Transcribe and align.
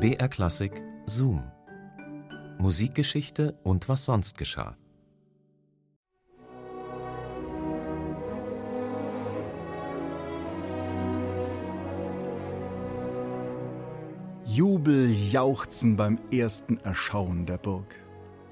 BR 0.00 0.28
Klassik 0.28 0.80
Zoom. 1.06 1.42
Musikgeschichte 2.58 3.58
und 3.64 3.88
was 3.88 4.04
sonst 4.04 4.38
geschah. 4.38 4.76
Jubel, 14.44 15.10
Jauchzen 15.10 15.96
beim 15.96 16.20
ersten 16.30 16.78
Erschauen 16.78 17.44
der 17.44 17.58
Burg. 17.58 17.96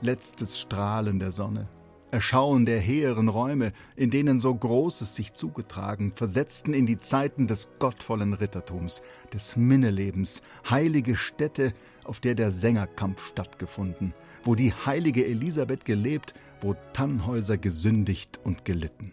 Letztes 0.00 0.58
Strahlen 0.58 1.20
der 1.20 1.30
Sonne. 1.30 1.68
Erschauen 2.10 2.64
der 2.64 2.80
hehren 2.80 3.28
Räume, 3.28 3.72
in 3.94 4.10
denen 4.10 4.40
so 4.40 4.54
Großes 4.54 5.14
sich 5.14 5.34
zugetragen, 5.34 6.12
versetzten 6.14 6.72
in 6.72 6.86
die 6.86 6.98
Zeiten 6.98 7.46
des 7.46 7.68
gottvollen 7.78 8.32
Rittertums, 8.32 9.02
des 9.32 9.56
Minnelebens, 9.56 10.42
heilige 10.68 11.16
Stätte, 11.16 11.74
auf 12.04 12.20
der 12.20 12.34
der 12.34 12.50
Sängerkampf 12.50 13.26
stattgefunden, 13.26 14.14
wo 14.42 14.54
die 14.54 14.72
heilige 14.72 15.26
Elisabeth 15.26 15.84
gelebt, 15.84 16.34
wo 16.62 16.74
Tannhäuser 16.94 17.58
gesündigt 17.58 18.40
und 18.42 18.64
gelitten. 18.64 19.12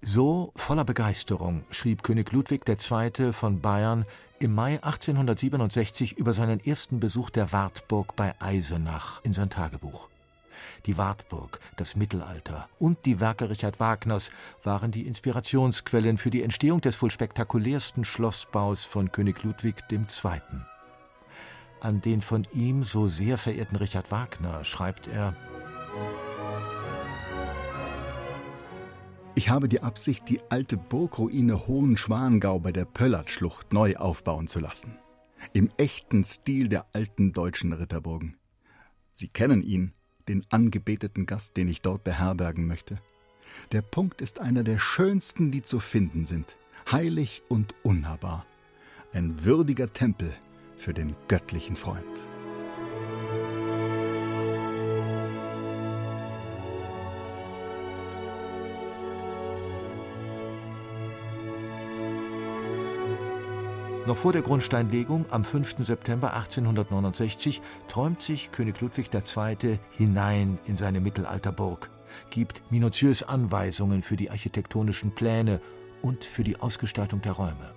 So 0.00 0.52
voller 0.56 0.84
Begeisterung 0.84 1.64
schrieb 1.70 2.02
König 2.02 2.32
Ludwig 2.32 2.68
II. 2.68 3.32
von 3.32 3.60
Bayern 3.60 4.04
im 4.40 4.52
Mai 4.52 4.82
1867 4.82 6.18
über 6.18 6.32
seinen 6.32 6.58
ersten 6.58 6.98
Besuch 6.98 7.30
der 7.30 7.52
Wartburg 7.52 8.16
bei 8.16 8.34
Eisenach 8.40 9.20
in 9.22 9.32
sein 9.32 9.48
Tagebuch. 9.48 10.08
Die 10.86 10.98
Wartburg, 10.98 11.60
das 11.76 11.96
Mittelalter 11.96 12.68
und 12.78 13.04
die 13.06 13.20
Werke 13.20 13.50
Richard 13.50 13.80
Wagners 13.80 14.30
waren 14.64 14.90
die 14.90 15.06
Inspirationsquellen 15.06 16.18
für 16.18 16.30
die 16.30 16.42
Entstehung 16.42 16.80
des 16.80 17.00
wohl 17.00 17.10
spektakulärsten 17.10 18.04
Schlossbaus 18.04 18.84
von 18.84 19.12
König 19.12 19.42
Ludwig 19.42 19.76
II. 19.90 20.10
An 21.80 22.00
den 22.00 22.22
von 22.22 22.46
ihm 22.52 22.84
so 22.84 23.08
sehr 23.08 23.38
verehrten 23.38 23.76
Richard 23.76 24.10
Wagner 24.10 24.64
schreibt 24.64 25.08
er 25.08 25.36
Ich 29.34 29.48
habe 29.48 29.68
die 29.68 29.82
Absicht, 29.82 30.28
die 30.28 30.40
alte 30.50 30.76
Burgruine 30.76 31.66
Hohenschwangau 31.66 32.58
bei 32.58 32.70
der 32.70 32.84
Pöllertschlucht 32.84 33.72
neu 33.72 33.96
aufbauen 33.96 34.46
zu 34.46 34.60
lassen. 34.60 34.98
Im 35.54 35.70
echten 35.78 36.22
Stil 36.22 36.68
der 36.68 36.86
alten 36.92 37.32
deutschen 37.32 37.72
Ritterburgen. 37.72 38.36
Sie 39.14 39.28
kennen 39.28 39.62
ihn, 39.62 39.94
den 40.28 40.44
angebeteten 40.50 41.26
Gast, 41.26 41.56
den 41.56 41.68
ich 41.68 41.82
dort 41.82 42.04
beherbergen 42.04 42.66
möchte. 42.66 42.98
Der 43.72 43.82
Punkt 43.82 44.20
ist 44.20 44.40
einer 44.40 44.64
der 44.64 44.78
schönsten, 44.78 45.50
die 45.50 45.62
zu 45.62 45.80
finden 45.80 46.24
sind, 46.24 46.56
heilig 46.90 47.42
und 47.48 47.74
unnahbar. 47.82 48.46
Ein 49.12 49.44
würdiger 49.44 49.92
Tempel 49.92 50.34
für 50.76 50.94
den 50.94 51.14
göttlichen 51.28 51.76
Freund. 51.76 52.31
Noch 64.04 64.16
vor 64.16 64.32
der 64.32 64.42
Grundsteinlegung 64.42 65.26
am 65.30 65.44
5. 65.44 65.76
September 65.78 66.34
1869 66.34 67.62
träumt 67.86 68.20
sich 68.20 68.50
König 68.50 68.80
Ludwig 68.80 69.10
II. 69.14 69.78
hinein 69.92 70.58
in 70.64 70.76
seine 70.76 71.00
Mittelalterburg, 71.00 71.88
gibt 72.28 72.64
minutiös 72.72 73.22
Anweisungen 73.22 74.02
für 74.02 74.16
die 74.16 74.28
architektonischen 74.28 75.14
Pläne 75.14 75.60
und 76.02 76.24
für 76.24 76.42
die 76.42 76.60
Ausgestaltung 76.60 77.22
der 77.22 77.32
Räume. 77.32 77.74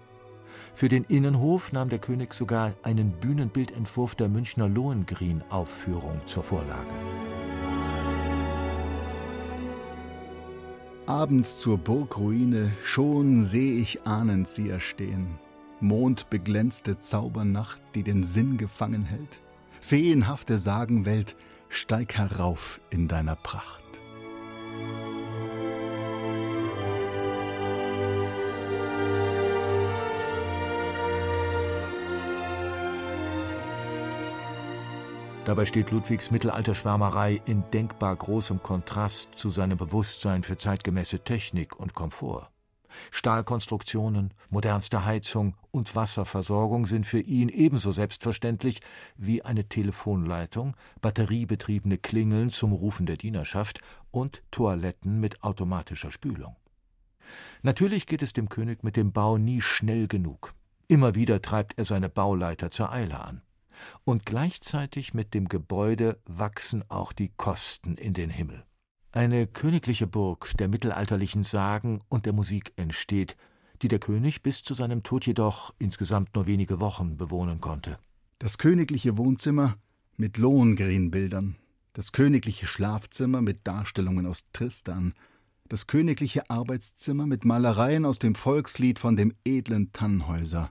Für 0.74 0.90
den 0.90 1.04
Innenhof 1.04 1.72
nahm 1.72 1.90
der 1.90 2.00
König 2.00 2.34
sogar 2.34 2.74
einen 2.82 3.12
Bühnenbildentwurf 3.12 4.16
der 4.16 4.28
Münchner 4.28 4.68
Lohengrin-Aufführung 4.68 6.22
zur 6.26 6.44
Vorlage. 6.44 6.96
Abends 11.06 11.56
zur 11.60 11.78
Burgruine, 11.78 12.76
schon 12.84 13.42
seh 13.42 13.80
ich 13.80 14.08
ahnend 14.08 14.48
sie 14.48 14.72
erstehen 14.72 15.38
mondbeglänzte 15.80 17.00
Zaubernacht, 17.00 17.82
die 17.96 18.04
den 18.04 18.24
Sinn 18.24 18.58
gefangen 18.58 19.04
hält. 19.04 19.42
Feenhafte 19.82 20.58
Sagenwelt, 20.58 21.36
steig 21.70 22.18
herauf 22.18 22.80
in 22.90 23.08
deiner 23.08 23.36
Pracht. 23.36 23.82
Dabei 35.46 35.68
steht 35.68 35.92
Ludwigs 35.92 36.32
Mittelalterschwärmerei 36.32 37.40
in 37.46 37.64
denkbar 37.72 38.16
großem 38.16 38.64
Kontrast 38.64 39.36
zu 39.36 39.52
seinem 39.52 39.78
Bewusstsein 39.78 40.42
für 40.42 40.58
zeitgemäße 40.58 41.20
Technik 41.20 41.80
und 41.80 41.94
Komfort. 41.94 42.50
Stahlkonstruktionen, 43.12 44.34
modernste 44.50 45.06
Heizung 45.06 45.56
und 45.72 45.96
Wasserversorgung 45.96 46.86
sind 46.86 47.06
für 47.06 47.20
ihn 47.20 47.50
ebenso 47.50 47.92
selbstverständlich 47.92 48.82
wie 49.16 49.44
eine 49.44 49.68
Telefonleitung, 49.68 50.76
batteriebetriebene 51.02 51.98
Klingeln 51.98 52.50
zum 52.50 52.74
Rufen 52.74 53.06
der 53.06 53.18
Dienerschaft 53.18 53.82
und 54.12 54.44
Toiletten 54.52 55.20
mit 55.20 55.44
automatischer 55.44 56.12
Spülung. 56.12 56.56
Natürlich 57.62 58.06
geht 58.06 58.22
es 58.22 58.34
dem 58.34 58.50
König 58.50 58.84
mit 58.84 58.96
dem 58.96 59.12
Bau 59.12 59.38
nie 59.38 59.62
schnell 59.62 60.08
genug. 60.08 60.54
Immer 60.88 61.16
wieder 61.16 61.42
treibt 61.42 61.78
er 61.78 61.86
seine 61.86 62.10
Bauleiter 62.10 62.70
zur 62.70 62.92
Eile 62.92 63.20
an. 63.20 63.42
Und 64.04 64.26
gleichzeitig 64.26 65.14
mit 65.14 65.34
dem 65.34 65.48
Gebäude 65.48 66.20
wachsen 66.26 66.84
auch 66.90 67.12
die 67.12 67.32
Kosten 67.36 67.96
in 67.98 68.14
den 68.14 68.30
Himmel. 68.30 68.64
Eine 69.16 69.48
königliche 69.48 70.08
Burg 70.08 70.52
der 70.58 70.68
mittelalterlichen 70.68 71.46
Sagen 71.46 72.02
und 72.10 72.26
der 72.26 72.34
Musik 72.34 72.74
entsteht, 72.76 73.38
die 73.82 73.88
der 73.88 74.00
König 74.00 74.44
bis 74.44 74.62
zu 74.62 74.74
seinem 74.74 75.04
Tod 75.04 75.26
jedoch 75.26 75.74
insgesamt 75.80 76.36
nur 76.36 76.48
wenige 76.48 76.82
Wochen 76.82 77.16
bewohnen 77.16 77.62
konnte. 77.62 77.98
Das 78.40 78.58
königliche 78.58 79.18
Wohnzimmer 79.18 79.78
mit 80.18 80.38
Lohengrinbildern, 80.38 81.56
das 81.94 82.12
königliche 82.12 82.68
Schlafzimmer 82.68 83.42
mit 83.42 83.66
Darstellungen 83.66 84.26
aus 84.26 84.44
Tristan, 84.52 85.14
das 85.70 85.88
königliche 85.88 86.50
Arbeitszimmer 86.50 87.26
mit 87.26 87.46
Malereien 87.46 88.04
aus 88.04 88.20
dem 88.20 88.36
Volkslied 88.36 89.00
von 89.00 89.16
dem 89.16 89.34
edlen 89.46 89.94
Tannhäuser, 89.94 90.70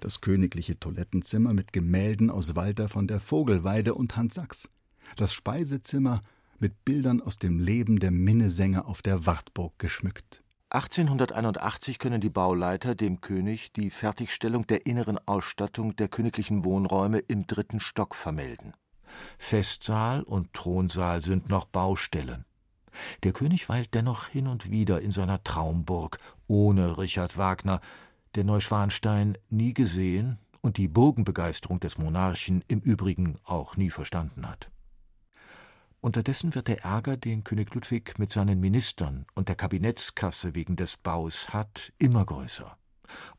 das 0.00 0.20
königliche 0.20 0.80
Toilettenzimmer 0.80 1.54
mit 1.54 1.72
Gemälden 1.72 2.28
aus 2.28 2.56
Walter 2.56 2.88
von 2.88 3.06
der 3.06 3.20
Vogelweide 3.20 3.94
und 3.94 4.16
Hans 4.16 4.34
Sachs, 4.34 4.68
das 5.14 5.32
Speisezimmer 5.32 6.20
mit 6.58 6.84
Bildern 6.84 7.20
aus 7.20 7.38
dem 7.38 7.58
Leben 7.58 7.98
der 7.98 8.10
Minnesänger 8.10 8.86
auf 8.86 9.02
der 9.02 9.26
Wartburg 9.26 9.78
geschmückt. 9.78 10.42
1881 10.70 11.98
können 11.98 12.20
die 12.20 12.28
Bauleiter 12.28 12.94
dem 12.94 13.22
König 13.22 13.72
die 13.72 13.88
Fertigstellung 13.88 14.66
der 14.66 14.84
inneren 14.84 15.18
Ausstattung 15.26 15.96
der 15.96 16.08
königlichen 16.08 16.64
Wohnräume 16.64 17.20
im 17.20 17.46
dritten 17.46 17.80
Stock 17.80 18.14
vermelden. 18.14 18.74
Festsaal 19.38 20.22
und 20.22 20.52
Thronsaal 20.52 21.22
sind 21.22 21.48
noch 21.48 21.64
Baustellen. 21.64 22.44
Der 23.22 23.32
König 23.32 23.68
weilt 23.68 23.94
dennoch 23.94 24.26
hin 24.26 24.46
und 24.46 24.70
wieder 24.70 25.00
in 25.00 25.10
seiner 25.10 25.42
Traumburg, 25.42 26.18
ohne 26.46 26.98
Richard 26.98 27.38
Wagner, 27.38 27.80
der 28.34 28.44
Neuschwanstein 28.44 29.38
nie 29.48 29.72
gesehen 29.72 30.38
und 30.60 30.76
die 30.76 30.88
Burgenbegeisterung 30.88 31.80
des 31.80 31.96
Monarchen 31.96 32.62
im 32.68 32.80
Übrigen 32.80 33.38
auch 33.44 33.76
nie 33.76 33.90
verstanden 33.90 34.46
hat. 34.46 34.70
Unterdessen 36.00 36.54
wird 36.54 36.68
der 36.68 36.84
Ärger, 36.84 37.16
den 37.16 37.42
König 37.42 37.74
Ludwig 37.74 38.20
mit 38.20 38.30
seinen 38.30 38.60
Ministern 38.60 39.26
und 39.34 39.48
der 39.48 39.56
Kabinettskasse 39.56 40.54
wegen 40.54 40.76
des 40.76 40.96
Baus 40.96 41.52
hat, 41.52 41.92
immer 41.98 42.24
größer. 42.24 42.78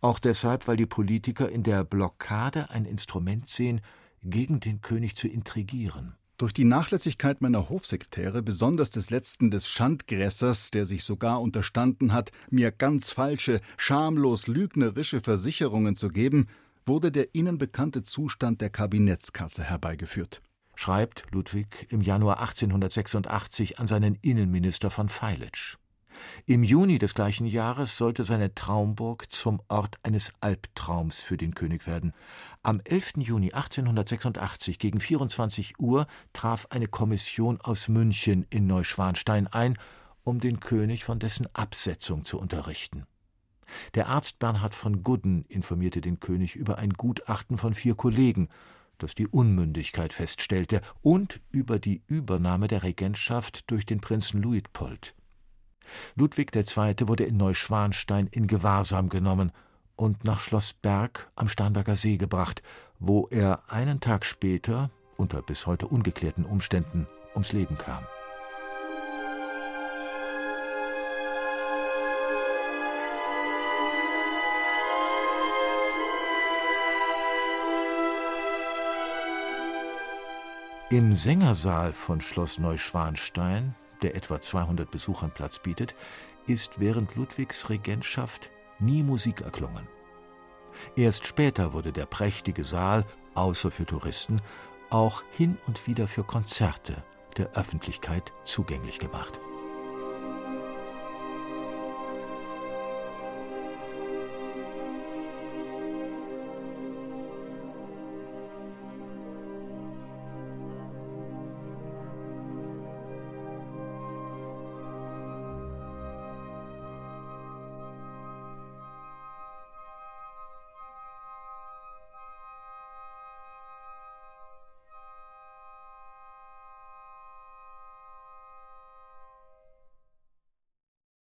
Auch 0.01 0.19
deshalb, 0.19 0.67
weil 0.67 0.75
die 0.75 0.85
Politiker 0.85 1.49
in 1.49 1.63
der 1.63 1.85
Blockade 1.85 2.69
ein 2.69 2.83
Instrument 2.83 3.47
sehen, 3.47 3.79
gegen 4.21 4.59
den 4.59 4.81
König 4.81 5.15
zu 5.15 5.29
intrigieren. 5.29 6.15
Durch 6.37 6.53
die 6.53 6.65
Nachlässigkeit 6.65 7.41
meiner 7.41 7.69
Hofsekretäre, 7.69 8.41
besonders 8.41 8.91
des 8.91 9.09
letzten 9.09 9.51
des 9.51 9.69
Schandgrässers, 9.69 10.71
der 10.71 10.85
sich 10.85 11.05
sogar 11.05 11.41
unterstanden 11.41 12.11
hat, 12.11 12.31
mir 12.49 12.71
ganz 12.71 13.11
falsche, 13.11 13.61
schamlos 13.77 14.47
lügnerische 14.47 15.21
Versicherungen 15.21 15.95
zu 15.95 16.09
geben, 16.09 16.47
wurde 16.85 17.11
der 17.11 17.35
Ihnen 17.35 17.57
bekannte 17.57 18.03
Zustand 18.03 18.59
der 18.59 18.69
Kabinettskasse 18.69 19.63
herbeigeführt 19.63 20.41
schreibt 20.79 21.25
Ludwig 21.31 21.87
im 21.89 21.99
Januar 21.99 22.39
1886 22.39 23.79
an 23.79 23.87
seinen 23.87 24.15
Innenminister 24.21 24.89
von 24.89 25.09
Feilitsch. 25.09 25.75
Im 26.45 26.63
Juni 26.63 26.99
des 26.99 27.13
gleichen 27.13 27.45
Jahres 27.45 27.97
sollte 27.97 28.23
seine 28.23 28.55
Traumburg 28.55 29.29
zum 29.29 29.61
Ort 29.67 29.97
eines 30.03 30.31
Albtraums 30.39 31.19
für 31.19 31.35
den 31.35 31.53
König 31.53 31.85
werden. 31.85 32.13
Am 32.63 32.79
11. 32.85 33.15
Juni 33.17 33.51
1886 33.51 34.79
gegen 34.79 35.01
24 35.01 35.81
Uhr 35.81 36.07
traf 36.31 36.67
eine 36.69 36.87
Kommission 36.87 37.59
aus 37.59 37.89
München 37.89 38.45
in 38.49 38.65
Neuschwanstein 38.65 39.47
ein, 39.47 39.77
um 40.23 40.39
den 40.39 40.61
König 40.61 41.03
von 41.03 41.19
dessen 41.19 41.53
Absetzung 41.53 42.23
zu 42.23 42.39
unterrichten. 42.39 43.05
Der 43.95 44.07
Arzt 44.07 44.39
Bernhard 44.39 44.75
von 44.75 45.03
Gudden 45.03 45.43
informierte 45.49 45.99
den 45.99 46.21
König 46.21 46.55
über 46.55 46.77
ein 46.77 46.93
Gutachten 46.93 47.57
von 47.57 47.73
vier 47.73 47.95
Kollegen, 47.95 48.47
das 48.99 49.15
die 49.15 49.27
Unmündigkeit 49.27 50.13
feststellte, 50.13 50.81
und 51.01 51.41
über 51.51 51.79
die 51.79 52.03
Übernahme 52.07 52.67
der 52.67 52.83
Regentschaft 52.83 53.69
durch 53.71 53.85
den 53.85 53.99
Prinzen 53.99 54.41
Luitpold. 54.41 55.15
Ludwig 56.15 56.55
II. 56.55 57.07
wurde 57.07 57.23
in 57.23 57.37
Neuschwanstein 57.37 58.27
in 58.27 58.47
Gewahrsam 58.47 59.09
genommen 59.09 59.51
und 59.95 60.23
nach 60.23 60.39
Schloss 60.39 60.73
Berg 60.73 61.31
am 61.35 61.47
Starnberger 61.49 61.95
See 61.95 62.17
gebracht, 62.17 62.61
wo 62.99 63.27
er 63.31 63.63
einen 63.67 63.99
Tag 63.99 64.25
später, 64.25 64.91
unter 65.17 65.41
bis 65.41 65.65
heute 65.65 65.87
ungeklärten 65.87 66.45
Umständen, 66.45 67.07
ums 67.33 67.51
Leben 67.51 67.77
kam. 67.77 68.03
Im 80.91 81.13
Sängersaal 81.13 81.93
von 81.93 82.19
Schloss 82.19 82.57
Neuschwanstein, 82.57 83.75
der 84.01 84.15
etwa 84.15 84.41
200 84.41 84.89
Besuchern 84.89 85.29
Platz 85.31 85.59
bietet, 85.59 85.93
ist 86.47 86.79
während 86.79 87.13
Ludwigs 87.13 87.69
Regentschaft 87.69 88.49
nie 88.79 89.03
Musik 89.03 89.41
erklungen. 89.41 89.87
Erst 90.95 91.27
später 91.27 91.73
wurde 91.73 91.91
der 91.91 92.07
prächtige 92.07 92.63
Saal, 92.63 93.05
außer 93.35 93.69
für 93.69 93.85
Touristen, 93.85 94.41
auch 94.89 95.21
hin 95.29 95.59
und 95.67 95.85
wieder 95.85 96.07
für 96.07 96.23
Konzerte 96.23 97.03
der 97.37 97.51
Öffentlichkeit 97.51 98.33
zugänglich 98.43 98.97
gemacht. 98.97 99.39